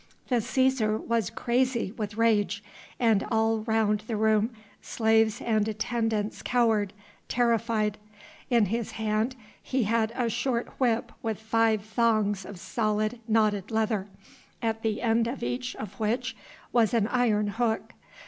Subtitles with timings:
[0.29, 2.63] The Cæsar was crazy with rage,
[2.99, 4.49] and all round the room
[4.81, 6.91] slaves and attendants cowered,
[7.29, 7.99] terrified.
[8.49, 14.07] In his hand he had a short whip with five thongs of solid, knotted leather,
[14.59, 16.35] at the end of each of which
[16.73, 17.93] was an iron hook.